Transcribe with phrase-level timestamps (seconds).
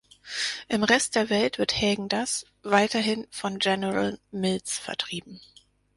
[0.67, 5.39] Im Rest der Welt wird Häagen-Dazs weiterhin von General Mills vertrieben.